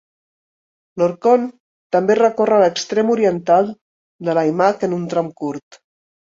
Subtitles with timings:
[1.01, 1.43] L'Orkhon
[1.95, 3.69] també recorre l'extrem oriental
[4.31, 5.81] de l'aimag en un tram curt.